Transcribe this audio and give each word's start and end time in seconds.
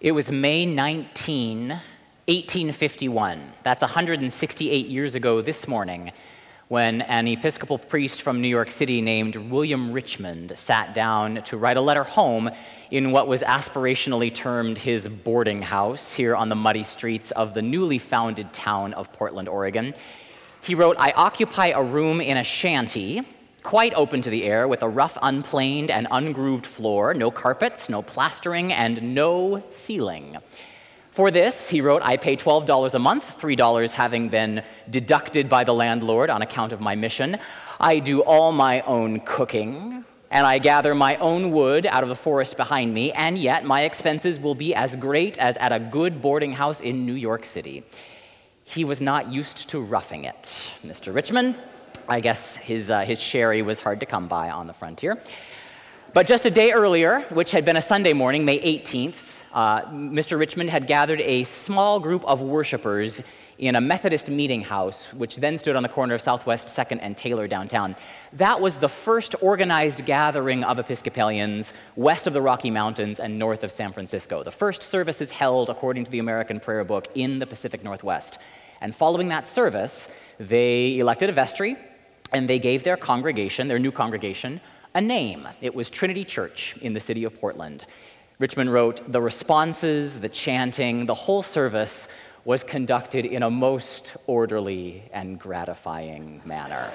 It 0.00 0.12
was 0.12 0.32
May 0.32 0.64
19, 0.64 1.68
1851. 1.68 3.52
That's 3.62 3.82
168 3.82 4.86
years 4.86 5.14
ago 5.14 5.42
this 5.42 5.68
morning 5.68 6.12
when 6.68 7.02
an 7.02 7.28
Episcopal 7.28 7.76
priest 7.76 8.22
from 8.22 8.40
New 8.40 8.48
York 8.48 8.70
City 8.70 9.02
named 9.02 9.36
William 9.36 9.92
Richmond 9.92 10.56
sat 10.56 10.94
down 10.94 11.42
to 11.42 11.58
write 11.58 11.76
a 11.76 11.82
letter 11.82 12.04
home 12.04 12.48
in 12.90 13.10
what 13.10 13.28
was 13.28 13.42
aspirationally 13.42 14.34
termed 14.34 14.78
his 14.78 15.06
boarding 15.06 15.60
house 15.60 16.14
here 16.14 16.34
on 16.34 16.48
the 16.48 16.54
muddy 16.54 16.82
streets 16.82 17.30
of 17.32 17.52
the 17.52 17.60
newly 17.60 17.98
founded 17.98 18.54
town 18.54 18.94
of 18.94 19.12
Portland, 19.12 19.50
Oregon. 19.50 19.92
He 20.62 20.74
wrote, 20.74 20.96
I 20.98 21.10
occupy 21.10 21.72
a 21.74 21.82
room 21.82 22.22
in 22.22 22.38
a 22.38 22.44
shanty 22.44 23.26
quite 23.60 23.94
open 23.94 24.22
to 24.22 24.30
the 24.30 24.44
air, 24.44 24.66
with 24.66 24.82
a 24.82 24.88
rough, 24.88 25.16
unplaned, 25.22 25.90
and 25.90 26.06
ungrooved 26.10 26.66
floor, 26.66 27.14
no 27.14 27.30
carpets, 27.30 27.88
no 27.88 28.02
plastering, 28.02 28.72
and 28.72 29.14
no 29.14 29.62
ceiling. 29.68 30.38
For 31.10 31.30
this, 31.30 31.68
he 31.68 31.80
wrote, 31.80 32.02
I 32.04 32.16
pay 32.16 32.36
$12 32.36 32.94
a 32.94 32.98
month, 32.98 33.38
$3 33.38 33.92
having 33.92 34.28
been 34.28 34.62
deducted 34.88 35.48
by 35.48 35.64
the 35.64 35.74
landlord 35.74 36.30
on 36.30 36.40
account 36.40 36.72
of 36.72 36.80
my 36.80 36.94
mission. 36.94 37.38
I 37.80 37.98
do 37.98 38.20
all 38.20 38.52
my 38.52 38.80
own 38.82 39.20
cooking, 39.20 40.04
and 40.30 40.46
I 40.46 40.58
gather 40.58 40.94
my 40.94 41.16
own 41.16 41.50
wood 41.50 41.86
out 41.86 42.04
of 42.04 42.08
the 42.08 42.16
forest 42.16 42.56
behind 42.56 42.94
me, 42.94 43.10
and 43.12 43.36
yet 43.36 43.64
my 43.64 43.82
expenses 43.82 44.38
will 44.38 44.54
be 44.54 44.74
as 44.74 44.94
great 44.94 45.36
as 45.38 45.56
at 45.56 45.72
a 45.72 45.80
good 45.80 46.22
boarding 46.22 46.52
house 46.52 46.80
in 46.80 47.04
New 47.04 47.14
York 47.14 47.44
City. 47.44 47.84
He 48.62 48.84
was 48.84 49.00
not 49.00 49.32
used 49.32 49.68
to 49.70 49.80
roughing 49.80 50.24
it. 50.24 50.70
Mr. 50.84 51.12
Richmond, 51.12 51.56
I 52.08 52.20
guess 52.20 52.56
his, 52.56 52.90
uh, 52.90 53.00
his 53.00 53.20
sherry 53.20 53.62
was 53.62 53.80
hard 53.80 54.00
to 54.00 54.06
come 54.06 54.28
by 54.28 54.50
on 54.50 54.66
the 54.66 54.72
frontier. 54.72 55.18
But 56.12 56.26
just 56.26 56.44
a 56.44 56.50
day 56.50 56.72
earlier, 56.72 57.20
which 57.30 57.52
had 57.52 57.64
been 57.64 57.76
a 57.76 57.82
Sunday 57.82 58.12
morning, 58.12 58.44
May 58.44 58.58
18th, 58.58 59.40
uh, 59.52 59.82
Mr. 59.86 60.38
Richmond 60.38 60.70
had 60.70 60.86
gathered 60.86 61.20
a 61.20 61.44
small 61.44 61.98
group 61.98 62.24
of 62.24 62.40
worshipers 62.40 63.22
in 63.58 63.76
a 63.76 63.80
Methodist 63.80 64.28
meeting 64.28 64.62
house, 64.62 65.12
which 65.12 65.36
then 65.36 65.58
stood 65.58 65.76
on 65.76 65.82
the 65.82 65.88
corner 65.88 66.14
of 66.14 66.20
Southwest 66.20 66.68
2nd 66.68 66.98
and 67.02 67.16
Taylor 67.16 67.46
downtown. 67.46 67.94
That 68.32 68.60
was 68.60 68.76
the 68.76 68.88
first 68.88 69.34
organized 69.42 70.06
gathering 70.06 70.64
of 70.64 70.78
Episcopalians 70.78 71.74
west 71.94 72.26
of 72.26 72.32
the 72.32 72.40
Rocky 72.40 72.70
Mountains 72.70 73.20
and 73.20 73.38
north 73.38 73.62
of 73.62 73.70
San 73.70 73.92
Francisco. 73.92 74.42
The 74.42 74.50
first 74.50 74.82
services 74.82 75.30
held, 75.30 75.68
according 75.68 76.04
to 76.04 76.10
the 76.10 76.20
American 76.20 76.58
Prayer 76.58 76.84
Book, 76.84 77.08
in 77.14 77.38
the 77.38 77.46
Pacific 77.46 77.84
Northwest. 77.84 78.38
And 78.80 78.94
following 78.94 79.28
that 79.28 79.46
service, 79.46 80.08
they 80.38 80.98
elected 80.98 81.28
a 81.28 81.32
vestry 81.32 81.76
and 82.32 82.48
they 82.48 82.58
gave 82.58 82.82
their 82.82 82.96
congregation, 82.96 83.68
their 83.68 83.78
new 83.78 83.92
congregation, 83.92 84.60
a 84.94 85.00
name. 85.00 85.46
It 85.60 85.74
was 85.74 85.90
Trinity 85.90 86.24
Church 86.24 86.76
in 86.80 86.94
the 86.94 87.00
city 87.00 87.24
of 87.24 87.34
Portland. 87.40 87.86
Richmond 88.38 88.72
wrote, 88.72 89.12
The 89.12 89.20
responses, 89.20 90.18
the 90.18 90.28
chanting, 90.28 91.06
the 91.06 91.14
whole 91.14 91.42
service 91.42 92.08
was 92.44 92.64
conducted 92.64 93.26
in 93.26 93.42
a 93.42 93.50
most 93.50 94.16
orderly 94.26 95.02
and 95.12 95.38
gratifying 95.38 96.40
manner. 96.44 96.90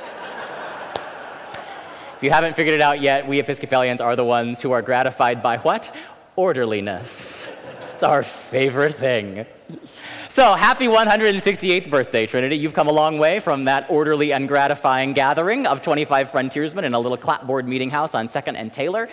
if 2.15 2.23
you 2.23 2.31
haven't 2.31 2.55
figured 2.55 2.73
it 2.73 2.81
out 2.81 2.99
yet, 2.99 3.27
we 3.27 3.39
Episcopalians 3.39 4.01
are 4.01 4.15
the 4.15 4.25
ones 4.25 4.59
who 4.59 4.71
are 4.71 4.81
gratified 4.81 5.43
by 5.43 5.57
what? 5.59 5.95
Orderliness. 6.35 7.47
It's 7.93 8.03
our 8.03 8.23
favorite 8.23 8.95
thing. 8.95 9.45
So, 10.35 10.53
happy 10.53 10.87
168th 10.87 11.89
birthday, 11.89 12.25
Trinity. 12.25 12.57
You've 12.57 12.73
come 12.73 12.89
a 12.89 12.91
long 12.91 13.17
way 13.17 13.39
from 13.39 13.63
that 13.63 13.89
orderly 13.89 14.33
and 14.33 14.49
gratifying 14.49 15.13
gathering 15.13 15.65
of 15.65 15.81
25 15.81 16.29
frontiersmen 16.29 16.83
in 16.83 16.93
a 16.93 16.99
little 16.99 17.17
clapboard 17.17 17.65
meeting 17.65 17.89
house 17.89 18.13
on 18.13 18.27
2nd 18.27 18.55
and 18.57 18.73
Taylor. 18.73 19.07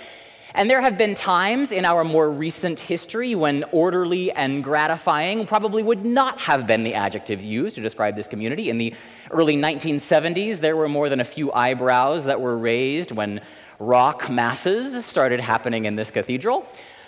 And 0.56 0.68
there 0.68 0.80
have 0.80 0.98
been 0.98 1.14
times 1.14 1.70
in 1.70 1.84
our 1.84 2.02
more 2.02 2.28
recent 2.28 2.80
history 2.80 3.36
when 3.36 3.62
orderly 3.70 4.32
and 4.32 4.64
gratifying 4.64 5.46
probably 5.46 5.84
would 5.84 6.04
not 6.04 6.40
have 6.40 6.66
been 6.66 6.82
the 6.82 6.94
adjective 6.94 7.40
used 7.40 7.76
to 7.76 7.80
describe 7.80 8.16
this 8.16 8.26
community. 8.26 8.68
In 8.68 8.78
the 8.78 8.92
early 9.30 9.56
1970s, 9.56 10.58
there 10.58 10.74
were 10.74 10.88
more 10.88 11.08
than 11.08 11.20
a 11.20 11.24
few 11.24 11.52
eyebrows 11.52 12.24
that 12.24 12.40
were 12.40 12.58
raised 12.58 13.12
when 13.12 13.42
rock 13.78 14.28
masses 14.28 15.06
started 15.06 15.38
happening 15.38 15.84
in 15.84 15.94
this 15.94 16.10
cathedral. 16.10 16.66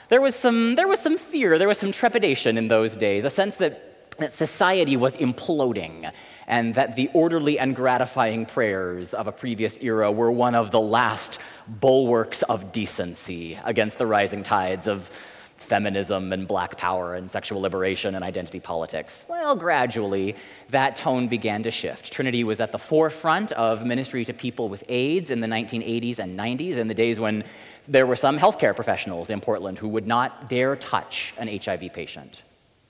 There 0.09 0.21
was 0.21 0.37
some, 0.37 0.77
there 0.77 0.87
was 0.87 1.01
some 1.01 1.19
fear, 1.19 1.59
there 1.59 1.67
was 1.67 1.79
some 1.79 1.91
trepidation 1.91 2.57
in 2.57 2.69
those 2.69 2.97
days, 2.97 3.25
a 3.25 3.31
sense 3.31 3.57
that 3.57 3.91
that 4.19 4.33
society 4.33 4.97
was 4.97 5.17
imploding 5.17 6.11
and 6.47 6.75
that 6.75 6.97
the 6.97 7.11
orderly 7.15 7.59
and 7.59 7.75
gratifying 7.75 8.47
prayers 8.47 9.15
of 9.15 9.27
a 9.27 9.33
previous 9.33 9.79
era 9.81 10.11
were 10.13 10.31
one 10.31 10.55
of 10.55 10.71
the 10.71 10.81
last 10.81 11.39
bulwarks 11.67 12.43
of 12.43 12.73
decency 12.73 13.59
against 13.65 13.99
the 13.99 14.07
rising 14.07 14.43
tides 14.43 14.87
of 14.87 15.11
feminism 15.65 16.33
and 16.33 16.47
black 16.47 16.77
power 16.77 17.15
and 17.15 17.31
sexual 17.31 17.61
liberation 17.61 18.15
and 18.15 18.23
identity 18.23 18.61
politics. 18.61 19.25
Well, 19.29 19.57
gradually, 19.57 20.37
that 20.71 20.97
tone 20.97 21.27
began 21.29 21.63
to 21.63 21.71
shift. 21.71 22.13
Trinity 22.13 22.45
was 22.45 22.61
at 22.61 22.71
the 22.71 22.79
forefront 22.79 23.53
of 23.53 23.85
ministry 23.85 24.25
to 24.27 24.35
people 24.35 24.69
with 24.69 24.85
AIDS 24.89 25.31
in 25.31 25.41
the 25.41 25.47
1980s 25.47 26.19
and 26.19 26.39
90s, 26.39 26.77
in 26.77 26.89
the 26.89 26.95
days 26.95 27.19
when 27.19 27.45
there 27.89 28.07
were 28.07 28.17
some 28.17 28.39
healthcare 28.39 28.75
professionals 28.75 29.31
in 29.31 29.41
Portland 29.41 29.79
who 29.79 29.89
would 29.89 30.07
not 30.07 30.49
dare 30.49 30.77
touch 30.77 31.35
an 31.39 31.49
HIV 31.49 31.93
patient. 31.93 32.43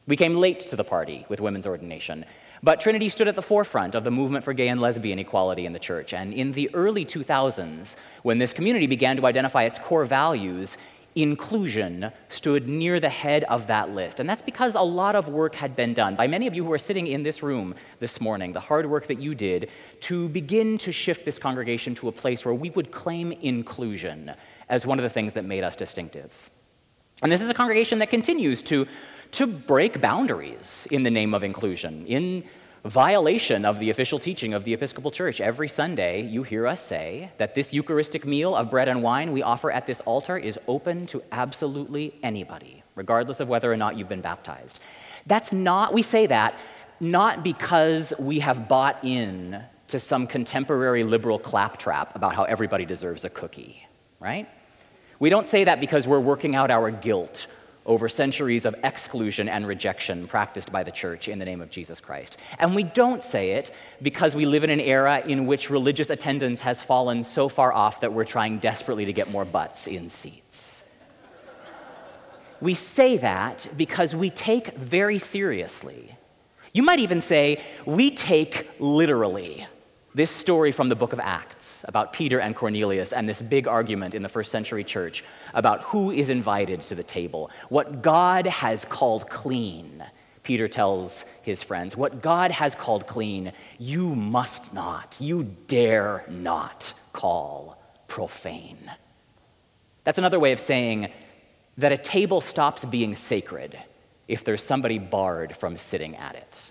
We 0.06 0.16
came 0.16 0.34
late 0.34 0.60
to 0.68 0.76
the 0.76 0.84
party 0.84 1.24
with 1.30 1.40
women's 1.40 1.66
ordination, 1.66 2.26
but 2.62 2.78
Trinity 2.78 3.08
stood 3.08 3.26
at 3.26 3.36
the 3.36 3.42
forefront 3.42 3.94
of 3.94 4.04
the 4.04 4.10
movement 4.10 4.44
for 4.44 4.52
gay 4.52 4.68
and 4.68 4.78
lesbian 4.78 5.18
equality 5.18 5.64
in 5.64 5.72
the 5.72 5.78
church. 5.78 6.12
And 6.12 6.34
in 6.34 6.52
the 6.52 6.68
early 6.74 7.06
2000s, 7.06 7.94
when 8.22 8.36
this 8.36 8.52
community 8.52 8.86
began 8.86 9.16
to 9.16 9.24
identify 9.24 9.62
its 9.62 9.78
core 9.78 10.04
values, 10.04 10.76
inclusion 11.14 12.10
stood 12.28 12.68
near 12.68 13.00
the 13.00 13.08
head 13.08 13.44
of 13.44 13.66
that 13.68 13.90
list. 13.90 14.20
And 14.20 14.28
that's 14.28 14.42
because 14.42 14.74
a 14.74 14.82
lot 14.82 15.16
of 15.16 15.28
work 15.28 15.54
had 15.54 15.74
been 15.74 15.94
done 15.94 16.16
by 16.16 16.26
many 16.26 16.46
of 16.46 16.54
you 16.54 16.64
who 16.64 16.72
are 16.72 16.78
sitting 16.78 17.06
in 17.06 17.22
this 17.22 17.42
room 17.42 17.74
this 17.98 18.20
morning, 18.20 18.52
the 18.52 18.60
hard 18.60 18.84
work 18.84 19.06
that 19.06 19.20
you 19.20 19.34
did 19.34 19.70
to 20.00 20.28
begin 20.28 20.76
to 20.78 20.92
shift 20.92 21.24
this 21.24 21.38
congregation 21.38 21.94
to 21.94 22.08
a 22.08 22.12
place 22.12 22.44
where 22.44 22.54
we 22.54 22.68
would 22.70 22.90
claim 22.90 23.32
inclusion 23.32 24.32
as 24.68 24.86
one 24.86 24.98
of 24.98 25.02
the 25.02 25.08
things 25.08 25.32
that 25.32 25.46
made 25.46 25.64
us 25.64 25.76
distinctive. 25.76 26.50
And 27.22 27.32
this 27.32 27.40
is 27.40 27.48
a 27.48 27.54
congregation 27.54 27.98
that 28.00 28.10
continues 28.10 28.62
to 28.64 28.86
to 29.34 29.48
break 29.48 30.00
boundaries 30.00 30.86
in 30.92 31.02
the 31.02 31.10
name 31.10 31.34
of 31.34 31.42
inclusion, 31.42 32.06
in 32.06 32.44
violation 32.84 33.64
of 33.64 33.80
the 33.80 33.90
official 33.90 34.20
teaching 34.20 34.54
of 34.54 34.62
the 34.62 34.72
Episcopal 34.72 35.10
Church. 35.10 35.40
Every 35.40 35.68
Sunday, 35.68 36.22
you 36.22 36.44
hear 36.44 36.68
us 36.68 36.80
say 36.80 37.32
that 37.38 37.52
this 37.52 37.72
Eucharistic 37.72 38.24
meal 38.24 38.54
of 38.54 38.70
bread 38.70 38.88
and 38.88 39.02
wine 39.02 39.32
we 39.32 39.42
offer 39.42 39.72
at 39.72 39.86
this 39.86 40.00
altar 40.02 40.38
is 40.38 40.56
open 40.68 41.06
to 41.06 41.20
absolutely 41.32 42.14
anybody, 42.22 42.84
regardless 42.94 43.40
of 43.40 43.48
whether 43.48 43.72
or 43.72 43.76
not 43.76 43.96
you've 43.96 44.08
been 44.08 44.20
baptized. 44.20 44.78
That's 45.26 45.52
not, 45.52 45.92
we 45.92 46.02
say 46.02 46.26
that 46.28 46.54
not 47.00 47.42
because 47.42 48.12
we 48.20 48.38
have 48.38 48.68
bought 48.68 49.02
in 49.02 49.64
to 49.88 49.98
some 49.98 50.28
contemporary 50.28 51.02
liberal 51.02 51.40
claptrap 51.40 52.14
about 52.14 52.36
how 52.36 52.44
everybody 52.44 52.84
deserves 52.84 53.24
a 53.24 53.30
cookie, 53.30 53.84
right? 54.20 54.48
We 55.18 55.30
don't 55.30 55.46
say 55.46 55.64
that 55.64 55.80
because 55.80 56.06
we're 56.06 56.20
working 56.20 56.54
out 56.56 56.70
our 56.70 56.90
guilt 56.90 57.46
over 57.86 58.08
centuries 58.08 58.64
of 58.64 58.74
exclusion 58.82 59.48
and 59.48 59.66
rejection 59.66 60.26
practiced 60.26 60.72
by 60.72 60.82
the 60.82 60.90
church 60.90 61.28
in 61.28 61.38
the 61.38 61.44
name 61.44 61.60
of 61.60 61.70
Jesus 61.70 62.00
Christ. 62.00 62.38
And 62.58 62.74
we 62.74 62.82
don't 62.82 63.22
say 63.22 63.52
it 63.52 63.72
because 64.00 64.34
we 64.34 64.46
live 64.46 64.64
in 64.64 64.70
an 64.70 64.80
era 64.80 65.22
in 65.24 65.46
which 65.46 65.70
religious 65.70 66.10
attendance 66.10 66.60
has 66.60 66.82
fallen 66.82 67.24
so 67.24 67.48
far 67.48 67.72
off 67.72 68.00
that 68.00 68.12
we're 68.12 68.24
trying 68.24 68.58
desperately 68.58 69.04
to 69.04 69.12
get 69.12 69.30
more 69.30 69.44
butts 69.44 69.86
in 69.86 70.08
seats. 70.08 70.82
We 72.60 72.74
say 72.74 73.18
that 73.18 73.66
because 73.76 74.16
we 74.16 74.30
take 74.30 74.74
very 74.76 75.18
seriously. 75.18 76.16
You 76.72 76.82
might 76.82 77.00
even 77.00 77.20
say 77.20 77.60
we 77.84 78.10
take 78.10 78.70
literally 78.78 79.66
this 80.14 80.30
story 80.30 80.70
from 80.70 80.88
the 80.88 80.94
book 80.94 81.12
of 81.12 81.18
Acts 81.18 81.84
about 81.88 82.12
Peter 82.12 82.38
and 82.38 82.54
Cornelius 82.54 83.12
and 83.12 83.28
this 83.28 83.42
big 83.42 83.66
argument 83.66 84.14
in 84.14 84.22
the 84.22 84.28
first 84.28 84.52
century 84.52 84.84
church 84.84 85.24
about 85.54 85.82
who 85.82 86.12
is 86.12 86.30
invited 86.30 86.80
to 86.82 86.94
the 86.94 87.02
table. 87.02 87.50
What 87.68 88.00
God 88.00 88.46
has 88.46 88.84
called 88.84 89.28
clean, 89.28 90.04
Peter 90.44 90.68
tells 90.68 91.24
his 91.42 91.64
friends, 91.64 91.96
what 91.96 92.22
God 92.22 92.52
has 92.52 92.76
called 92.76 93.08
clean, 93.08 93.52
you 93.78 94.14
must 94.14 94.72
not, 94.72 95.16
you 95.20 95.44
dare 95.66 96.24
not 96.28 96.94
call 97.12 97.82
profane. 98.06 98.92
That's 100.04 100.18
another 100.18 100.38
way 100.38 100.52
of 100.52 100.60
saying 100.60 101.10
that 101.76 101.90
a 101.90 101.98
table 101.98 102.40
stops 102.40 102.84
being 102.84 103.16
sacred 103.16 103.76
if 104.28 104.44
there's 104.44 104.62
somebody 104.62 105.00
barred 105.00 105.56
from 105.56 105.76
sitting 105.76 106.14
at 106.14 106.36
it. 106.36 106.70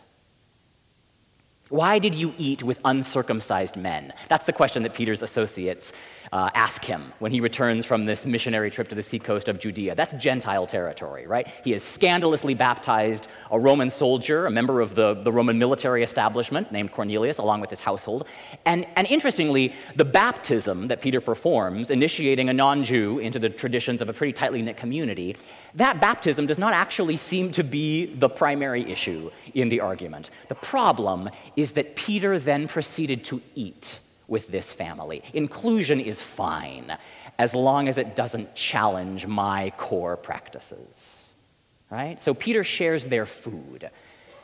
Why 1.69 1.97
did 1.97 2.13
you 2.13 2.33
eat 2.37 2.61
with 2.61 2.79
uncircumcised 2.83 3.77
men? 3.77 4.13
That's 4.27 4.45
the 4.45 4.51
question 4.51 4.83
that 4.83 4.93
Peter's 4.93 5.21
associates 5.21 5.93
uh, 6.33 6.49
ask 6.55 6.83
him 6.83 7.13
when 7.19 7.31
he 7.31 7.39
returns 7.39 7.85
from 7.85 8.05
this 8.05 8.25
missionary 8.25 8.69
trip 8.69 8.89
to 8.89 8.95
the 8.95 9.03
seacoast 9.03 9.47
of 9.47 9.59
Judea. 9.59 9.95
That's 9.95 10.13
Gentile 10.15 10.67
territory, 10.67 11.25
right? 11.25 11.47
He 11.63 11.71
has 11.71 11.81
scandalously 11.81 12.53
baptized 12.53 13.27
a 13.49 13.57
Roman 13.57 13.89
soldier, 13.89 14.45
a 14.45 14.51
member 14.51 14.81
of 14.81 14.95
the, 14.95 15.13
the 15.13 15.31
Roman 15.31 15.57
military 15.57 16.03
establishment 16.03 16.71
named 16.71 16.91
Cornelius, 16.91 17.37
along 17.37 17.61
with 17.61 17.69
his 17.69 17.81
household. 17.81 18.27
And, 18.65 18.85
and 18.95 19.07
interestingly, 19.07 19.73
the 19.95 20.05
baptism 20.05 20.89
that 20.89 21.01
Peter 21.01 21.21
performs, 21.21 21.91
initiating 21.91 22.49
a 22.49 22.53
non 22.53 22.83
Jew 22.83 23.19
into 23.19 23.39
the 23.39 23.49
traditions 23.49 24.01
of 24.01 24.09
a 24.09 24.13
pretty 24.13 24.33
tightly 24.33 24.61
knit 24.61 24.75
community, 24.75 25.37
that 25.75 26.01
baptism 26.01 26.45
does 26.45 26.57
not 26.57 26.73
actually 26.73 27.17
seem 27.17 27.51
to 27.51 27.63
be 27.63 28.07
the 28.15 28.29
primary 28.29 28.83
issue 28.91 29.31
in 29.53 29.69
the 29.69 29.79
argument. 29.79 30.29
The 30.49 30.55
problem 30.55 31.29
is 31.63 31.71
that 31.71 31.95
Peter 31.95 32.37
then 32.37 32.67
proceeded 32.67 33.23
to 33.23 33.41
eat 33.55 33.97
with 34.27 34.49
this 34.49 34.73
family. 34.73 35.23
Inclusion 35.33 35.99
is 35.99 36.21
fine 36.21 36.97
as 37.39 37.55
long 37.55 37.87
as 37.87 37.97
it 37.97 38.15
doesn't 38.15 38.53
challenge 38.53 39.25
my 39.25 39.71
core 39.77 40.17
practices. 40.17 41.33
Right? 41.89 42.21
So 42.21 42.33
Peter 42.33 42.63
shares 42.63 43.07
their 43.07 43.25
food. 43.25 43.89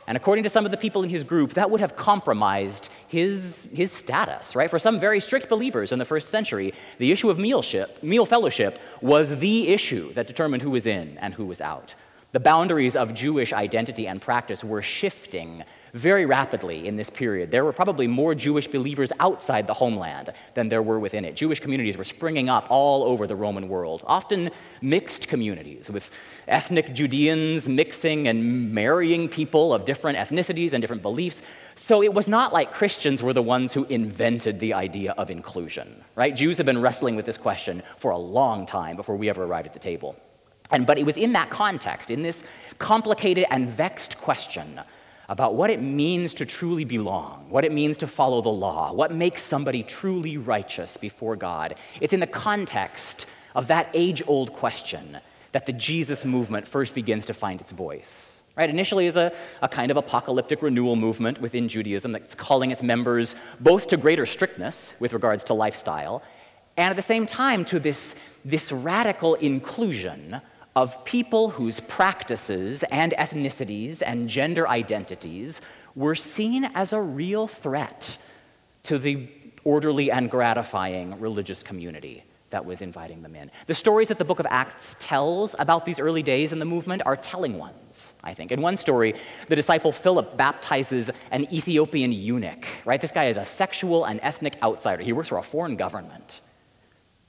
And 0.06 0.16
according 0.16 0.44
to 0.44 0.50
some 0.50 0.64
of 0.64 0.70
the 0.70 0.76
people 0.76 1.02
in 1.02 1.10
his 1.10 1.22
group, 1.22 1.54
that 1.54 1.70
would 1.70 1.80
have 1.80 1.94
compromised 1.94 2.88
his, 3.06 3.68
his 3.72 3.92
status, 3.92 4.56
right? 4.56 4.70
For 4.70 4.78
some 4.78 4.98
very 4.98 5.20
strict 5.20 5.48
believers 5.48 5.92
in 5.92 5.98
the 5.98 6.04
first 6.04 6.28
century, 6.28 6.72
the 6.98 7.12
issue 7.12 7.28
of 7.28 7.36
mealship, 7.36 8.02
meal 8.02 8.26
fellowship 8.26 8.78
was 9.02 9.36
the 9.36 9.68
issue 9.68 10.12
that 10.14 10.26
determined 10.26 10.62
who 10.62 10.70
was 10.70 10.86
in 10.86 11.18
and 11.18 11.34
who 11.34 11.44
was 11.44 11.60
out. 11.60 11.94
The 12.32 12.40
boundaries 12.40 12.96
of 12.96 13.12
Jewish 13.12 13.52
identity 13.52 14.08
and 14.08 14.22
practice 14.22 14.64
were 14.64 14.82
shifting 14.82 15.64
very 15.94 16.26
rapidly 16.26 16.86
in 16.86 16.96
this 16.96 17.10
period. 17.10 17.50
There 17.50 17.64
were 17.64 17.72
probably 17.72 18.06
more 18.06 18.34
Jewish 18.34 18.68
believers 18.68 19.12
outside 19.20 19.66
the 19.66 19.74
homeland 19.74 20.32
than 20.54 20.68
there 20.68 20.82
were 20.82 20.98
within 20.98 21.24
it. 21.24 21.36
Jewish 21.36 21.60
communities 21.60 21.96
were 21.96 22.04
springing 22.04 22.48
up 22.48 22.68
all 22.70 23.04
over 23.04 23.26
the 23.26 23.36
Roman 23.36 23.68
world, 23.68 24.02
often 24.06 24.50
mixed 24.80 25.28
communities 25.28 25.90
with 25.90 26.10
ethnic 26.48 26.94
Judeans 26.94 27.68
mixing 27.68 28.28
and 28.28 28.72
marrying 28.72 29.28
people 29.28 29.72
of 29.72 29.84
different 29.84 30.18
ethnicities 30.18 30.72
and 30.72 30.80
different 30.82 31.02
beliefs. 31.02 31.42
So 31.76 32.02
it 32.02 32.12
was 32.12 32.28
not 32.28 32.52
like 32.52 32.72
Christians 32.72 33.22
were 33.22 33.32
the 33.32 33.42
ones 33.42 33.72
who 33.72 33.84
invented 33.84 34.60
the 34.60 34.74
idea 34.74 35.12
of 35.12 35.30
inclusion, 35.30 36.04
right? 36.14 36.34
Jews 36.34 36.56
have 36.58 36.66
been 36.66 36.80
wrestling 36.80 37.16
with 37.16 37.26
this 37.26 37.38
question 37.38 37.82
for 37.98 38.10
a 38.10 38.18
long 38.18 38.66
time 38.66 38.96
before 38.96 39.16
we 39.16 39.28
ever 39.28 39.44
arrived 39.44 39.66
at 39.66 39.72
the 39.72 39.78
table. 39.78 40.16
And, 40.70 40.86
but 40.86 40.98
it 40.98 41.06
was 41.06 41.16
in 41.16 41.32
that 41.32 41.50
context, 41.50 42.10
in 42.10 42.22
this 42.22 42.44
complicated 42.78 43.44
and 43.50 43.68
vexed 43.68 44.18
question 44.18 44.80
about 45.30 45.54
what 45.54 45.70
it 45.70 45.80
means 45.80 46.34
to 46.34 46.44
truly 46.44 46.84
belong, 46.84 47.46
what 47.48 47.64
it 47.64 47.72
means 47.72 47.96
to 47.96 48.06
follow 48.08 48.42
the 48.42 48.48
law, 48.48 48.92
what 48.92 49.14
makes 49.14 49.40
somebody 49.40 49.84
truly 49.84 50.36
righteous 50.36 50.96
before 50.96 51.36
God. 51.36 51.76
It's 52.00 52.12
in 52.12 52.18
the 52.18 52.26
context 52.26 53.26
of 53.54 53.68
that 53.68 53.88
age 53.94 54.24
old 54.26 54.52
question 54.52 55.18
that 55.52 55.66
the 55.66 55.72
Jesus 55.72 56.24
movement 56.24 56.66
first 56.66 56.94
begins 56.94 57.26
to 57.26 57.32
find 57.32 57.60
its 57.60 57.70
voice. 57.70 58.42
Right? 58.56 58.68
Initially, 58.68 59.06
as 59.06 59.16
a, 59.16 59.32
a 59.62 59.68
kind 59.68 59.92
of 59.92 59.96
apocalyptic 59.96 60.62
renewal 60.62 60.96
movement 60.96 61.40
within 61.40 61.68
Judaism 61.68 62.10
that's 62.10 62.34
calling 62.34 62.72
its 62.72 62.82
members 62.82 63.36
both 63.60 63.86
to 63.86 63.96
greater 63.96 64.26
strictness 64.26 64.96
with 64.98 65.12
regards 65.12 65.44
to 65.44 65.54
lifestyle, 65.54 66.24
and 66.76 66.90
at 66.90 66.96
the 66.96 67.02
same 67.02 67.24
time 67.24 67.64
to 67.66 67.78
this, 67.78 68.16
this 68.44 68.72
radical 68.72 69.36
inclusion 69.36 70.40
of 70.80 71.04
people 71.04 71.50
whose 71.50 71.78
practices 71.80 72.82
and 72.90 73.12
ethnicities 73.18 74.00
and 74.04 74.30
gender 74.30 74.66
identities 74.66 75.60
were 75.94 76.14
seen 76.14 76.64
as 76.74 76.94
a 76.94 77.00
real 77.00 77.46
threat 77.46 78.16
to 78.84 78.98
the 78.98 79.28
orderly 79.62 80.10
and 80.10 80.30
gratifying 80.30 81.20
religious 81.20 81.62
community 81.62 82.24
that 82.48 82.64
was 82.64 82.80
inviting 82.80 83.20
them 83.20 83.36
in. 83.36 83.50
The 83.66 83.74
stories 83.74 84.08
that 84.08 84.18
the 84.18 84.24
book 84.24 84.40
of 84.40 84.46
Acts 84.48 84.96
tells 84.98 85.54
about 85.58 85.84
these 85.84 86.00
early 86.00 86.22
days 86.22 86.50
in 86.50 86.58
the 86.58 86.64
movement 86.64 87.02
are 87.04 87.14
telling 87.14 87.58
ones, 87.58 88.14
I 88.24 88.32
think. 88.32 88.50
In 88.50 88.62
one 88.62 88.78
story, 88.78 89.14
the 89.48 89.56
disciple 89.56 89.92
Philip 89.92 90.38
baptizes 90.38 91.10
an 91.30 91.42
Ethiopian 91.52 92.10
eunuch, 92.10 92.66
right? 92.86 93.02
This 93.02 93.12
guy 93.12 93.26
is 93.26 93.36
a 93.36 93.44
sexual 93.44 94.06
and 94.06 94.18
ethnic 94.22 94.56
outsider. 94.62 95.02
He 95.02 95.12
works 95.12 95.28
for 95.28 95.36
a 95.36 95.42
foreign 95.42 95.76
government. 95.76 96.40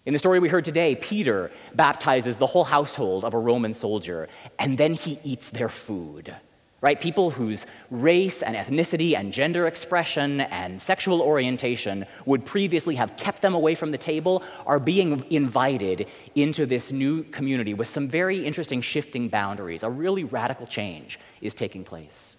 In 0.03 0.13
the 0.13 0.19
story 0.19 0.39
we 0.39 0.49
heard 0.49 0.65
today, 0.65 0.95
Peter 0.95 1.51
baptizes 1.75 2.35
the 2.35 2.47
whole 2.47 2.63
household 2.63 3.23
of 3.23 3.35
a 3.35 3.37
Roman 3.37 3.75
soldier, 3.75 4.27
and 4.57 4.75
then 4.75 4.95
he 4.95 5.19
eats 5.23 5.51
their 5.51 5.69
food. 5.69 6.35
Right? 6.81 6.99
People 6.99 7.29
whose 7.29 7.67
race 7.91 8.41
and 8.41 8.55
ethnicity 8.55 9.15
and 9.15 9.31
gender 9.31 9.67
expression 9.67 10.41
and 10.41 10.81
sexual 10.81 11.21
orientation 11.21 12.07
would 12.25 12.43
previously 12.43 12.95
have 12.95 13.15
kept 13.15 13.43
them 13.43 13.53
away 13.53 13.75
from 13.75 13.91
the 13.91 13.99
table 13.99 14.41
are 14.65 14.79
being 14.79 15.23
invited 15.29 16.07
into 16.33 16.65
this 16.65 16.91
new 16.91 17.21
community 17.25 17.75
with 17.75 17.87
some 17.87 18.07
very 18.07 18.43
interesting 18.43 18.81
shifting 18.81 19.27
boundaries. 19.29 19.83
A 19.83 19.89
really 19.91 20.23
radical 20.23 20.65
change 20.65 21.19
is 21.41 21.53
taking 21.53 21.83
place. 21.83 22.37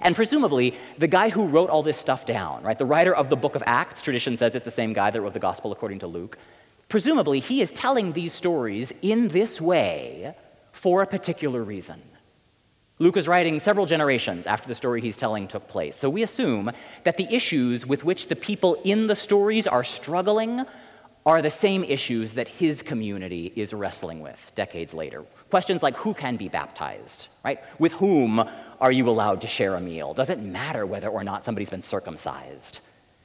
And 0.00 0.16
presumably, 0.16 0.74
the 0.96 1.06
guy 1.06 1.28
who 1.28 1.46
wrote 1.46 1.68
all 1.68 1.82
this 1.82 1.98
stuff 1.98 2.24
down, 2.24 2.62
right, 2.62 2.78
the 2.78 2.86
writer 2.86 3.14
of 3.14 3.28
the 3.28 3.36
book 3.36 3.54
of 3.54 3.62
Acts, 3.66 4.00
tradition 4.00 4.38
says 4.38 4.54
it's 4.54 4.64
the 4.64 4.70
same 4.70 4.94
guy 4.94 5.10
that 5.10 5.20
wrote 5.20 5.34
the 5.34 5.38
gospel 5.38 5.72
according 5.72 5.98
to 5.98 6.06
Luke, 6.06 6.38
Presumably, 6.88 7.40
he 7.40 7.60
is 7.60 7.72
telling 7.72 8.12
these 8.12 8.32
stories 8.32 8.92
in 9.02 9.28
this 9.28 9.60
way 9.60 10.34
for 10.72 11.02
a 11.02 11.06
particular 11.06 11.62
reason. 11.62 12.02
Luke 13.00 13.16
is 13.16 13.28
writing 13.28 13.60
several 13.60 13.86
generations 13.86 14.46
after 14.46 14.66
the 14.66 14.74
story 14.74 15.00
he's 15.00 15.16
telling 15.16 15.46
took 15.46 15.68
place. 15.68 15.94
So 15.94 16.10
we 16.10 16.22
assume 16.22 16.72
that 17.04 17.16
the 17.16 17.32
issues 17.32 17.86
with 17.86 18.04
which 18.04 18.26
the 18.26 18.34
people 18.34 18.74
in 18.84 19.06
the 19.06 19.14
stories 19.14 19.66
are 19.66 19.84
struggling 19.84 20.64
are 21.24 21.42
the 21.42 21.50
same 21.50 21.84
issues 21.84 22.32
that 22.32 22.48
his 22.48 22.82
community 22.82 23.52
is 23.54 23.74
wrestling 23.74 24.20
with 24.20 24.50
decades 24.54 24.94
later. 24.94 25.22
Questions 25.50 25.82
like 25.82 25.96
who 25.96 26.14
can 26.14 26.36
be 26.36 26.48
baptized, 26.48 27.28
right? 27.44 27.60
With 27.78 27.92
whom 27.92 28.42
are 28.80 28.90
you 28.90 29.08
allowed 29.08 29.42
to 29.42 29.46
share 29.46 29.74
a 29.74 29.80
meal? 29.80 30.14
Does 30.14 30.30
it 30.30 30.40
matter 30.40 30.86
whether 30.86 31.08
or 31.08 31.22
not 31.22 31.44
somebody's 31.44 31.70
been 31.70 31.82
circumcised? 31.82 32.80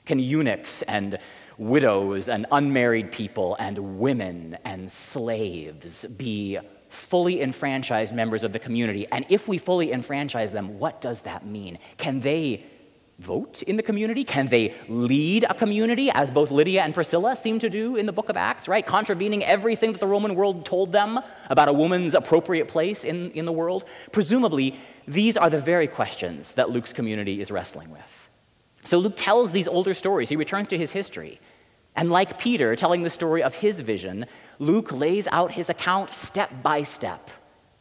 Can 0.06 0.20
eunuchs 0.20 0.82
and 0.84 1.18
widows 1.58 2.30
and 2.30 2.46
unmarried 2.52 3.12
people 3.12 3.56
and 3.60 4.00
women 4.00 4.58
and 4.66 4.92
slaves 4.92 6.06
be 6.06 6.60
fully 6.90 7.42
enfranchised 7.42 8.14
members 8.14 8.44
of 8.44 8.54
the 8.54 8.60
community? 8.60 9.08
And 9.12 9.26
if 9.30 9.48
we 9.48 9.58
fully 9.58 9.92
enfranchise 9.92 10.52
them, 10.52 10.80
what 10.80 11.02
does 11.02 11.22
that 11.22 11.46
mean? 11.46 11.80
Can 11.98 12.22
they 12.22 12.66
vote 13.20 13.62
in 13.64 13.76
the 13.76 13.84
community? 13.84 14.24
Can 14.24 14.48
they 14.48 14.74
lead 14.88 15.46
a 15.50 15.54
community, 15.54 16.10
as 16.12 16.32
both 16.32 16.52
Lydia 16.52 16.82
and 16.82 16.94
Priscilla 16.94 17.36
seem 17.36 17.60
to 17.60 17.70
do 17.70 17.96
in 17.96 18.06
the 18.06 18.12
book 18.12 18.30
of 18.30 18.38
Acts, 18.38 18.68
right? 18.68 18.86
Contravening 18.86 19.44
everything 19.44 19.92
that 19.92 20.00
the 20.00 20.08
Roman 20.08 20.36
world 20.36 20.66
told 20.66 20.92
them 20.92 21.20
about 21.50 21.68
a 21.68 21.74
woman's 21.74 22.14
appropriate 22.14 22.68
place 22.68 23.04
in, 23.04 23.32
in 23.32 23.46
the 23.46 23.52
world? 23.52 23.86
Presumably, 24.12 24.76
these 25.08 25.38
are 25.38 25.50
the 25.50 25.60
very 25.60 25.88
questions 25.88 26.54
that 26.54 26.70
Luke's 26.70 26.94
community 26.94 27.42
is 27.42 27.52
wrestling 27.52 27.92
with. 27.92 28.23
So 28.86 29.00
Luke 29.00 29.14
tells 29.16 29.52
these 29.52 29.68
older 29.68 29.94
stories. 29.94 30.30
He 30.30 30.36
returns 30.36 30.68
to 30.70 30.78
his 30.78 30.92
history. 30.92 31.40
And 31.96 32.10
like 32.10 32.40
Peter 32.40 32.76
telling 32.76 33.04
the 33.04 33.10
story 33.10 33.44
of 33.44 33.54
his 33.56 33.80
vision, 33.80 34.26
Luke 34.60 34.92
lays 34.92 35.28
out 35.32 35.52
his 35.52 35.70
account 35.70 36.16
step 36.16 36.52
by 36.64 36.84
step. 36.84 37.30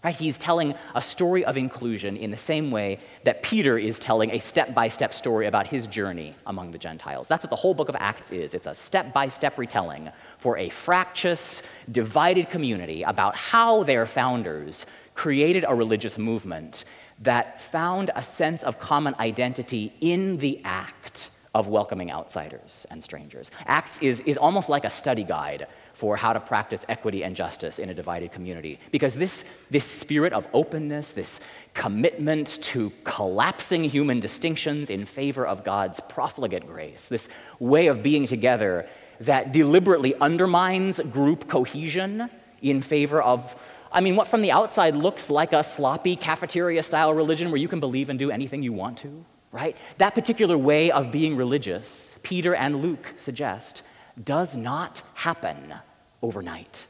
Right? 0.04 0.16
He's 0.16 0.36
telling 0.36 0.74
a 0.96 1.00
story 1.00 1.44
of 1.44 1.56
inclusion 1.56 2.16
in 2.16 2.32
the 2.32 2.36
same 2.36 2.72
way 2.72 2.98
that 3.22 3.44
Peter 3.44 3.78
is 3.78 4.00
telling 4.00 4.32
a 4.32 4.40
step 4.40 4.74
by 4.74 4.88
step 4.88 5.14
story 5.14 5.46
about 5.46 5.68
his 5.68 5.86
journey 5.86 6.34
among 6.46 6.72
the 6.72 6.78
Gentiles. 6.78 7.28
That's 7.28 7.44
what 7.44 7.50
the 7.50 7.56
whole 7.56 7.72
book 7.72 7.88
of 7.88 7.94
Acts 8.00 8.32
is. 8.32 8.52
It's 8.52 8.66
a 8.66 8.74
step 8.74 9.12
by 9.12 9.28
step 9.28 9.58
retelling 9.58 10.10
for 10.38 10.58
a 10.58 10.70
fractious, 10.70 11.62
divided 11.92 12.50
community 12.50 13.02
about 13.04 13.36
how 13.36 13.84
their 13.84 14.04
founders 14.04 14.86
created 15.14 15.64
a 15.68 15.74
religious 15.74 16.18
movement 16.18 16.84
that 17.22 17.60
found 17.60 18.10
a 18.14 18.22
sense 18.22 18.62
of 18.62 18.78
common 18.78 19.14
identity 19.18 19.92
in 20.00 20.38
the 20.38 20.60
act 20.64 21.30
of 21.54 21.68
welcoming 21.68 22.10
outsiders 22.10 22.86
and 22.90 23.04
strangers. 23.04 23.50
Acts 23.66 23.98
is, 24.00 24.20
is 24.20 24.38
almost 24.38 24.70
like 24.70 24.84
a 24.84 24.90
study 24.90 25.22
guide 25.22 25.66
for 25.92 26.16
how 26.16 26.32
to 26.32 26.40
practice 26.40 26.84
equity 26.88 27.22
and 27.22 27.36
justice 27.36 27.78
in 27.78 27.90
a 27.90 27.94
divided 27.94 28.32
community. 28.32 28.80
Because 28.90 29.14
this, 29.14 29.44
this 29.70 29.84
spirit 29.84 30.32
of 30.32 30.46
openness, 30.54 31.12
this 31.12 31.40
commitment 31.74 32.62
to 32.62 32.90
collapsing 33.04 33.84
human 33.84 34.18
distinctions 34.18 34.88
in 34.88 35.04
favor 35.04 35.46
of 35.46 35.62
God's 35.62 36.00
profligate 36.08 36.66
grace, 36.66 37.08
this 37.08 37.28
way 37.58 37.88
of 37.88 38.02
being 38.02 38.26
together 38.26 38.88
that 39.20 39.52
deliberately 39.52 40.14
undermines 40.16 41.00
group 41.00 41.48
cohesion 41.48 42.30
in 42.62 42.80
favor 42.80 43.20
of 43.20 43.54
I 43.92 44.00
mean, 44.00 44.16
what 44.16 44.26
from 44.26 44.42
the 44.42 44.52
outside 44.52 44.96
looks 44.96 45.30
like 45.30 45.52
a 45.52 45.62
sloppy 45.62 46.16
cafeteria 46.16 46.82
style 46.82 47.12
religion 47.12 47.50
where 47.50 47.60
you 47.60 47.68
can 47.68 47.80
believe 47.80 48.10
and 48.10 48.18
do 48.18 48.30
anything 48.30 48.62
you 48.62 48.72
want 48.72 48.98
to, 48.98 49.24
right? 49.50 49.76
That 49.98 50.14
particular 50.14 50.56
way 50.56 50.90
of 50.90 51.12
being 51.12 51.36
religious, 51.36 52.16
Peter 52.22 52.54
and 52.54 52.82
Luke 52.82 53.14
suggest, 53.16 53.82
does 54.22 54.56
not 54.56 55.02
happen 55.14 55.74
overnight. 56.22 56.86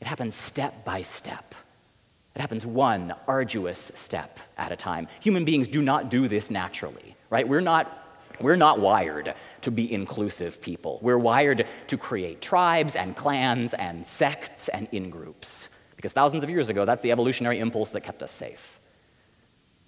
It 0.00 0.06
happens 0.06 0.34
step 0.34 0.84
by 0.84 1.02
step. 1.02 1.54
It 2.34 2.40
happens 2.40 2.64
one 2.64 3.14
arduous 3.26 3.92
step 3.94 4.38
at 4.56 4.72
a 4.72 4.76
time. 4.76 5.08
Human 5.20 5.44
beings 5.44 5.68
do 5.68 5.82
not 5.82 6.10
do 6.10 6.28
this 6.28 6.50
naturally 6.50 7.16
right? 7.30 7.48
We're 7.48 7.60
not 7.60 7.96
we're 8.40 8.56
not 8.56 8.80
wired 8.80 9.34
to 9.60 9.70
be 9.70 9.92
inclusive 9.92 10.62
people. 10.62 10.98
We're 11.02 11.18
wired 11.18 11.66
to 11.88 11.98
create 11.98 12.40
tribes 12.40 12.96
and 12.96 13.14
clans 13.14 13.74
and 13.74 14.06
sects 14.06 14.68
and 14.68 14.88
in 14.92 15.10
groups. 15.10 15.68
Because 16.00 16.14
thousands 16.14 16.42
of 16.42 16.48
years 16.48 16.70
ago, 16.70 16.86
that's 16.86 17.02
the 17.02 17.12
evolutionary 17.12 17.58
impulse 17.58 17.90
that 17.90 18.00
kept 18.00 18.22
us 18.22 18.32
safe. 18.32 18.80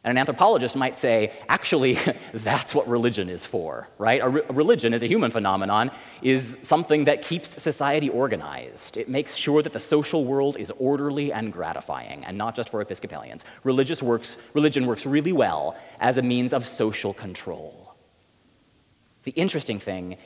And 0.04 0.10
an 0.10 0.18
anthropologist 0.18 0.76
might 0.76 0.98
say, 0.98 1.32
actually, 1.48 1.96
that's 2.34 2.74
what 2.74 2.86
religion 2.86 3.30
is 3.30 3.46
for, 3.46 3.88
right? 3.96 4.20
A, 4.20 4.28
re- 4.28 4.42
religion, 4.50 4.92
as 4.92 5.02
a 5.02 5.06
human 5.06 5.30
phenomenon, 5.30 5.90
is 6.20 6.58
something 6.60 7.04
that 7.04 7.22
keeps 7.22 7.62
society 7.62 8.10
organized. 8.10 8.98
It 8.98 9.08
makes 9.08 9.36
sure 9.36 9.62
that 9.62 9.72
the 9.72 9.80
social 9.80 10.26
world 10.26 10.58
is 10.58 10.70
orderly 10.78 11.32
and 11.32 11.50
gratifying, 11.50 12.26
and 12.26 12.36
not 12.36 12.54
just 12.54 12.68
for 12.68 12.82
Episcopalians. 12.82 13.44
Religious 13.64 14.02
works, 14.02 14.36
religion 14.52 14.86
works 14.86 15.06
really 15.06 15.32
well 15.32 15.78
as 15.98 16.18
a 16.18 16.22
means 16.22 16.52
of 16.52 16.66
social 16.66 17.14
control. 17.14 17.94
The 19.22 19.30
interesting 19.30 19.78
thing 19.78 20.18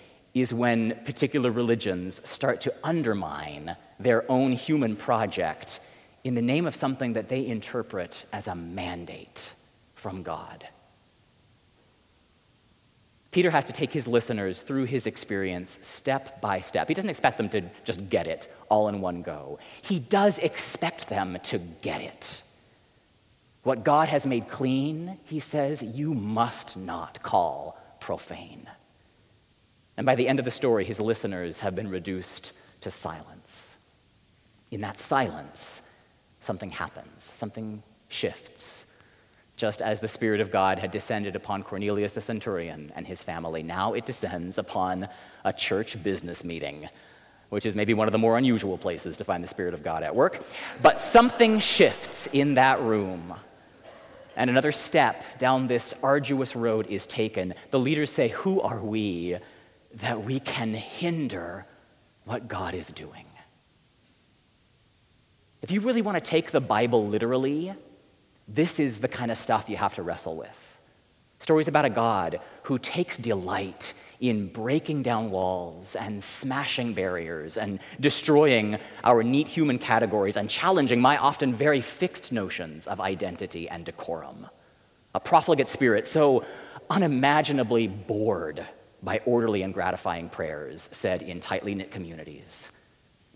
is 0.42 0.52
when 0.52 0.94
particular 1.04 1.50
religions 1.50 2.20
start 2.24 2.60
to 2.60 2.74
undermine 2.84 3.74
their 3.98 4.30
own 4.30 4.52
human 4.52 4.94
project 4.94 5.80
in 6.24 6.34
the 6.34 6.42
name 6.42 6.66
of 6.66 6.76
something 6.76 7.14
that 7.14 7.28
they 7.28 7.46
interpret 7.46 8.26
as 8.32 8.46
a 8.46 8.54
mandate 8.54 9.52
from 9.94 10.22
God. 10.22 10.68
Peter 13.30 13.50
has 13.50 13.64
to 13.64 13.72
take 13.72 13.92
his 13.92 14.06
listeners 14.06 14.60
through 14.60 14.84
his 14.84 15.06
experience 15.06 15.78
step 15.80 16.40
by 16.42 16.60
step. 16.60 16.88
He 16.88 16.94
doesn't 16.94 17.10
expect 17.10 17.38
them 17.38 17.48
to 17.50 17.62
just 17.84 18.06
get 18.10 18.26
it 18.26 18.52
all 18.68 18.88
in 18.88 19.00
one 19.00 19.22
go. 19.22 19.58
He 19.82 19.98
does 19.98 20.38
expect 20.38 21.08
them 21.08 21.38
to 21.44 21.58
get 21.80 22.02
it. 22.02 22.42
What 23.62 23.84
God 23.84 24.08
has 24.08 24.26
made 24.26 24.48
clean, 24.48 25.18
he 25.24 25.40
says, 25.40 25.82
you 25.82 26.12
must 26.12 26.76
not 26.76 27.22
call 27.22 27.78
profane. 28.00 28.68
And 29.96 30.04
by 30.04 30.14
the 30.14 30.28
end 30.28 30.38
of 30.38 30.44
the 30.44 30.50
story, 30.50 30.84
his 30.84 31.00
listeners 31.00 31.60
have 31.60 31.74
been 31.74 31.88
reduced 31.88 32.52
to 32.82 32.90
silence. 32.90 33.76
In 34.70 34.80
that 34.82 35.00
silence, 35.00 35.82
something 36.40 36.70
happens, 36.70 37.22
something 37.22 37.82
shifts 38.08 38.86
just 39.56 39.80
as 39.80 40.00
the 40.00 40.08
Spirit 40.08 40.40
of 40.40 40.50
God 40.50 40.78
had 40.78 40.90
descended 40.90 41.34
upon 41.34 41.62
Cornelius 41.62 42.12
the 42.12 42.20
centurion 42.20 42.92
and 42.94 43.06
his 43.06 43.22
family. 43.22 43.62
Now 43.62 43.94
it 43.94 44.04
descends 44.04 44.58
upon 44.58 45.08
a 45.44 45.52
church 45.52 46.02
business 46.02 46.44
meeting, 46.44 46.88
which 47.48 47.64
is 47.64 47.74
maybe 47.74 47.94
one 47.94 48.06
of 48.06 48.12
the 48.12 48.18
more 48.18 48.36
unusual 48.36 48.76
places 48.76 49.16
to 49.16 49.24
find 49.24 49.42
the 49.42 49.48
Spirit 49.48 49.72
of 49.72 49.82
God 49.82 50.02
at 50.02 50.14
work. 50.14 50.42
But 50.82 51.00
something 51.00 51.58
shifts 51.58 52.28
in 52.32 52.54
that 52.54 52.80
room. 52.82 53.34
And 54.36 54.50
another 54.50 54.72
step 54.72 55.24
down 55.38 55.66
this 55.66 55.94
arduous 56.02 56.54
road 56.54 56.86
is 56.88 57.06
taken. 57.06 57.54
The 57.70 57.78
leaders 57.78 58.10
say, 58.10 58.28
Who 58.28 58.60
are 58.60 58.80
we 58.80 59.38
that 59.96 60.24
we 60.24 60.40
can 60.40 60.74
hinder 60.74 61.66
what 62.24 62.48
God 62.48 62.74
is 62.74 62.88
doing? 62.88 63.24
If 65.62 65.70
you 65.70 65.80
really 65.80 66.02
want 66.02 66.16
to 66.16 66.20
take 66.20 66.50
the 66.50 66.60
Bible 66.60 67.06
literally, 67.06 67.74
this 68.46 68.78
is 68.78 69.00
the 69.00 69.08
kind 69.08 69.30
of 69.30 69.38
stuff 69.38 69.68
you 69.68 69.76
have 69.76 69.94
to 69.94 70.02
wrestle 70.02 70.36
with. 70.36 70.78
Stories 71.38 71.68
about 71.68 71.84
a 71.84 71.90
God 71.90 72.40
who 72.62 72.78
takes 72.78 73.16
delight 73.16 73.94
in 74.20 74.48
breaking 74.48 75.02
down 75.02 75.30
walls 75.30 75.96
and 75.96 76.22
smashing 76.22 76.94
barriers 76.94 77.56
and 77.58 77.78
destroying 78.00 78.78
our 79.04 79.22
neat 79.22 79.48
human 79.48 79.78
categories 79.78 80.36
and 80.36 80.48
challenging 80.48 81.00
my 81.00 81.16
often 81.18 81.54
very 81.54 81.80
fixed 81.80 82.32
notions 82.32 82.86
of 82.86 83.00
identity 83.00 83.68
and 83.68 83.84
decorum. 83.84 84.46
A 85.14 85.20
profligate 85.20 85.68
spirit 85.68 86.06
so 86.06 86.44
unimaginably 86.88 87.88
bored 87.88 88.66
by 89.02 89.20
orderly 89.26 89.62
and 89.62 89.74
gratifying 89.74 90.28
prayers 90.28 90.88
said 90.92 91.22
in 91.22 91.40
tightly 91.40 91.74
knit 91.74 91.90
communities, 91.90 92.70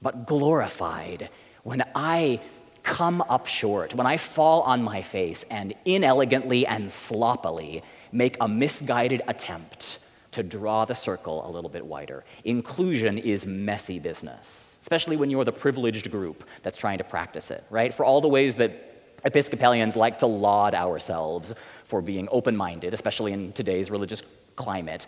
but 0.03 0.27
glorified 0.27 1.29
when 1.63 1.83
I 1.95 2.41
come 2.83 3.21
up 3.23 3.47
short, 3.47 3.95
when 3.95 4.07
I 4.07 4.17
fall 4.17 4.63
on 4.63 4.83
my 4.83 5.03
face 5.03 5.45
and 5.51 5.75
inelegantly 5.85 6.67
and 6.67 6.91
sloppily 6.91 7.83
make 8.11 8.37
a 8.41 8.49
misguided 8.49 9.23
attempt 9.29 9.99
to 10.33 10.43
draw 10.43 10.85
the 10.85 10.95
circle 10.95 11.47
a 11.47 11.51
little 11.51 11.71
bit 11.71 11.85
wider. 11.85 12.25
Inclusion 12.45 13.19
is 13.19 13.45
messy 13.45 13.99
business, 13.99 14.79
especially 14.81 15.17
when 15.17 15.29
you're 15.29 15.45
the 15.45 15.53
privileged 15.53 16.11
group 16.11 16.45
that's 16.63 16.79
trying 16.79 16.99
to 16.99 17.05
practice 17.05 17.51
it, 17.51 17.65
right? 17.69 17.93
For 17.93 18.05
all 18.05 18.21
the 18.21 18.29
ways 18.29 18.57
that 18.57 18.87
Episcopalians 19.25 19.97
like 19.97 20.21
to 20.21 20.27
laud 20.27 20.75
ourselves 20.75 21.53
for 21.85 22.01
being 22.01 22.29
open 22.31 22.57
minded, 22.57 22.95
especially 22.95 23.33
in 23.33 23.53
today's 23.53 23.91
religious 23.91 24.23
climate, 24.57 25.07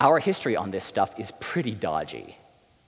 our 0.00 0.18
history 0.18 0.56
on 0.56 0.70
this 0.70 0.84
stuff 0.84 1.14
is 1.18 1.32
pretty 1.40 1.74
dodgy 1.74 2.36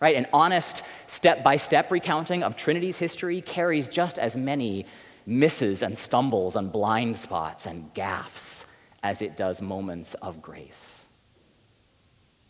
right? 0.02 0.16
An 0.16 0.26
honest 0.32 0.82
step 1.06 1.44
by 1.44 1.56
step 1.56 1.92
recounting 1.92 2.42
of 2.42 2.56
Trinity's 2.56 2.98
history 2.98 3.40
carries 3.40 3.88
just 3.88 4.18
as 4.18 4.36
many 4.36 4.84
misses 5.26 5.82
and 5.82 5.96
stumbles 5.96 6.56
and 6.56 6.72
blind 6.72 7.16
spots 7.16 7.66
and 7.66 7.94
gaffes 7.94 8.64
as 9.04 9.22
it 9.22 9.36
does 9.36 9.62
moments 9.62 10.14
of 10.14 10.42
grace. 10.42 11.06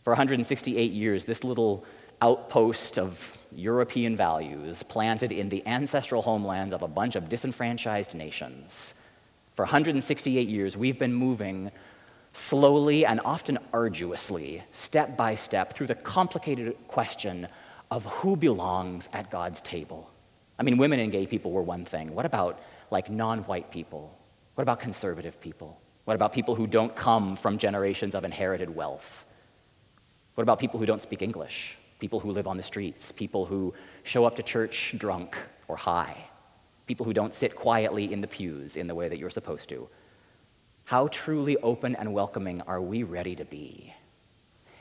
For 0.03 0.11
168 0.13 0.91
years, 0.91 1.25
this 1.25 1.43
little 1.43 1.85
outpost 2.23 2.97
of 2.97 3.37
European 3.51 4.17
values 4.17 4.81
planted 4.81 5.31
in 5.31 5.47
the 5.47 5.65
ancestral 5.67 6.23
homelands 6.23 6.73
of 6.73 6.81
a 6.81 6.87
bunch 6.87 7.15
of 7.15 7.29
disenfranchised 7.29 8.15
nations. 8.15 8.95
For 9.55 9.63
168 9.63 10.47
years, 10.47 10.75
we've 10.75 10.97
been 10.97 11.13
moving 11.13 11.71
slowly 12.33 13.05
and 13.05 13.21
often 13.23 13.59
arduously, 13.71 14.63
step 14.71 15.15
by 15.15 15.35
step, 15.35 15.73
through 15.73 15.87
the 15.87 15.95
complicated 15.95 16.75
question 16.87 17.47
of 17.91 18.05
who 18.05 18.35
belongs 18.35 19.07
at 19.13 19.29
God's 19.29 19.61
table. 19.61 20.09
I 20.57 20.63
mean, 20.63 20.77
women 20.77 20.99
and 20.99 21.11
gay 21.11 21.27
people 21.27 21.51
were 21.51 21.61
one 21.61 21.85
thing. 21.85 22.13
What 22.13 22.25
about 22.25 22.59
like 22.91 23.09
non 23.09 23.39
white 23.39 23.71
people? 23.71 24.17
What 24.55 24.63
about 24.63 24.79
conservative 24.79 25.39
people? 25.39 25.79
What 26.05 26.15
about 26.15 26.33
people 26.33 26.55
who 26.55 26.67
don't 26.67 26.95
come 26.95 27.35
from 27.35 27.57
generations 27.57 28.13
of 28.13 28.23
inherited 28.23 28.75
wealth? 28.75 29.25
What 30.35 30.41
about 30.43 30.59
people 30.59 30.79
who 30.79 30.85
don't 30.85 31.01
speak 31.01 31.21
English? 31.21 31.77
People 31.99 32.19
who 32.19 32.31
live 32.31 32.47
on 32.47 32.57
the 32.57 32.63
streets? 32.63 33.11
People 33.11 33.45
who 33.45 33.73
show 34.03 34.25
up 34.25 34.35
to 34.35 34.43
church 34.43 34.95
drunk 34.97 35.37
or 35.67 35.77
high? 35.77 36.17
People 36.87 37.05
who 37.05 37.13
don't 37.13 37.33
sit 37.33 37.55
quietly 37.55 38.11
in 38.11 38.19
the 38.19 38.27
pews 38.27 38.75
in 38.75 38.87
the 38.87 38.95
way 38.95 39.07
that 39.07 39.17
you're 39.17 39.29
supposed 39.29 39.69
to? 39.69 39.87
How 40.85 41.07
truly 41.07 41.57
open 41.57 41.95
and 41.95 42.13
welcoming 42.13 42.61
are 42.61 42.81
we 42.81 43.03
ready 43.03 43.35
to 43.35 43.45
be? 43.45 43.93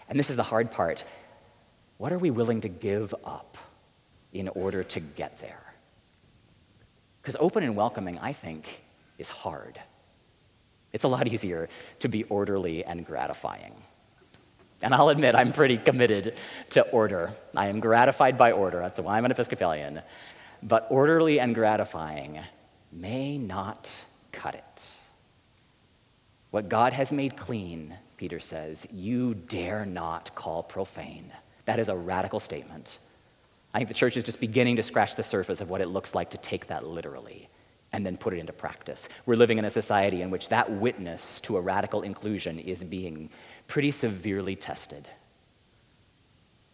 And 0.09 0.19
this 0.19 0.31
is 0.31 0.37
the 0.37 0.43
hard 0.43 0.71
part. 0.71 1.05
What 1.99 2.13
are 2.13 2.19
we 2.19 2.31
willing 2.31 2.61
to 2.63 2.69
give 2.69 3.15
up 3.25 3.57
in 4.33 4.49
order 4.49 4.83
to 4.83 5.01
get 5.01 5.39
there? 5.39 5.75
Because 7.21 7.37
open 7.39 7.63
and 7.63 7.77
welcoming, 7.77 8.19
I 8.19 8.33
think, 8.33 8.83
is 9.19 9.29
hard. 9.29 9.81
It's 10.93 11.05
a 11.05 11.09
lot 11.09 11.29
easier 11.29 11.69
to 12.01 12.09
be 12.09 12.25
orderly 12.25 12.85
and 12.85 13.07
gratifying. 13.07 13.73
And 14.83 14.93
I'll 14.93 15.11
admit, 15.11 15.37
I'm 15.37 15.53
pretty 15.53 15.79
committed 15.79 16.35
to 16.71 16.83
order. 16.89 17.33
I 17.57 17.69
am 17.69 17.79
gratified 17.79 18.37
by 18.37 18.51
order. 18.51 18.81
That's 18.81 18.99
why 18.99 19.17
I'm 19.17 19.25
an 19.25 19.31
Episcopalian. 19.31 20.03
But 20.63 20.89
orderly 20.91 21.39
and 21.39 21.55
gratifying 21.55 22.41
may 22.91 23.39
not 23.39 23.91
cut 24.33 24.57
it. 24.57 24.72
What 26.53 26.69
God 26.69 26.93
has 26.93 27.11
made 27.13 27.39
clean, 27.39 27.97
Peter 28.19 28.39
says, 28.39 28.87
you 28.93 29.33
dare 29.33 29.87
not 29.87 30.35
call 30.35 30.63
profane. 30.63 31.33
That 31.65 31.79
is 31.79 31.89
a 31.89 31.97
radical 31.97 32.41
statement. 32.41 32.99
I 33.73 33.79
think 33.79 33.89
the 33.89 33.95
church 33.95 34.19
is 34.19 34.25
just 34.25 34.39
beginning 34.39 34.77
to 34.77 34.83
scratch 34.83 35.17
the 35.17 35.23
surface 35.23 35.63
of 35.63 35.71
what 35.71 35.81
it 35.81 35.89
looks 35.89 36.15
like 36.15 36.29
to 36.33 36.37
take 36.37 36.67
that 36.67 36.87
literally 36.87 37.49
and 37.93 38.05
then 38.05 38.19
put 38.19 38.35
it 38.35 38.39
into 38.39 38.53
practice. 38.53 39.09
We're 39.25 39.37
living 39.37 39.57
in 39.57 39.65
a 39.65 39.71
society 39.71 40.21
in 40.21 40.31
which 40.31 40.51
that 40.51 40.71
witness 40.71 41.41
to 41.41 41.57
a 41.57 41.61
radical 41.61 42.03
inclusion 42.03 42.59
is 42.59 42.85
being 42.85 43.31
pretty 43.67 43.91
severely 43.91 44.55
tested. 44.55 45.09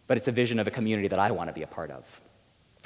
But 0.07 0.17
it's 0.17 0.27
a 0.27 0.33
vision 0.33 0.59
of 0.59 0.67
a 0.67 0.71
community 0.71 1.07
that 1.07 1.19
I 1.19 1.31
want 1.31 1.47
to 1.47 1.53
be 1.53 1.63
a 1.63 1.67
part 1.67 1.89
of. 1.89 2.21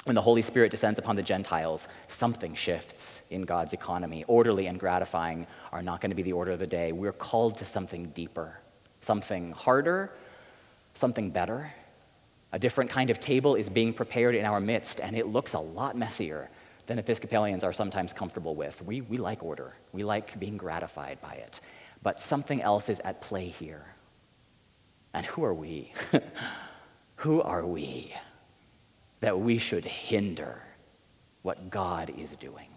When 0.04 0.14
the 0.14 0.20
Holy 0.20 0.42
Spirit 0.42 0.70
descends 0.70 0.98
upon 0.98 1.16
the 1.16 1.22
Gentiles, 1.22 1.88
something 2.08 2.54
shifts 2.54 3.22
in 3.30 3.42
God's 3.42 3.72
economy. 3.72 4.22
Orderly 4.28 4.66
and 4.66 4.78
gratifying 4.78 5.46
are 5.72 5.82
not 5.82 6.02
going 6.02 6.10
to 6.10 6.14
be 6.14 6.22
the 6.22 6.34
order 6.34 6.52
of 6.52 6.58
the 6.58 6.66
day. 6.66 6.92
We're 6.92 7.12
called 7.12 7.56
to 7.58 7.64
something 7.64 8.10
deeper, 8.10 8.58
something 9.00 9.52
harder, 9.52 10.12
something 10.92 11.30
better. 11.30 11.72
A 12.52 12.58
different 12.58 12.90
kind 12.90 13.08
of 13.08 13.18
table 13.18 13.54
is 13.54 13.70
being 13.70 13.94
prepared 13.94 14.34
in 14.34 14.44
our 14.44 14.60
midst, 14.60 15.00
and 15.00 15.16
it 15.16 15.26
looks 15.26 15.54
a 15.54 15.58
lot 15.58 15.96
messier 15.96 16.50
than 16.86 16.98
Episcopalians 16.98 17.64
are 17.64 17.72
sometimes 17.72 18.12
comfortable 18.12 18.54
with. 18.54 18.82
We, 18.82 19.00
we 19.00 19.16
like 19.16 19.42
order, 19.42 19.74
we 19.92 20.04
like 20.04 20.38
being 20.38 20.58
gratified 20.58 21.18
by 21.22 21.32
it. 21.32 21.60
But 22.02 22.20
something 22.20 22.60
else 22.60 22.90
is 22.90 23.00
at 23.00 23.22
play 23.22 23.48
here. 23.48 23.86
And 25.14 25.24
who 25.24 25.44
are 25.44 25.54
we? 25.54 25.94
who 27.16 27.40
are 27.40 27.64
we? 27.64 28.14
That 29.24 29.40
we 29.40 29.56
should 29.56 29.86
hinder 29.86 30.60
what 31.40 31.70
God 31.70 32.12
is 32.18 32.36
doing. 32.36 32.68